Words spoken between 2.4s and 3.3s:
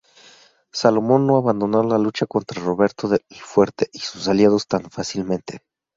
Roberto el